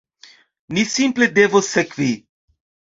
Ni 0.77 0.87
simple 0.95 1.29
devos 1.37 1.73
sekvi. 1.77 2.13